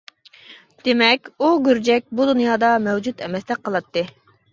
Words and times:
دېمەك، 0.85 1.29
ئۇ 1.33 1.49
گۈرجەك 1.67 2.05
بۇ 2.19 2.25
دۇنيادا 2.29 2.71
مەۋجۇت 2.87 3.21
ئەمەستەك 3.27 3.63
قىلاتتى. 3.69 4.05